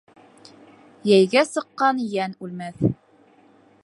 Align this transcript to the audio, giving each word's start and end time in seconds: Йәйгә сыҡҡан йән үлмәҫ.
Йәйгә 1.11 1.43
сыҡҡан 1.49 2.01
йән 2.05 2.33
үлмәҫ. 2.47 2.81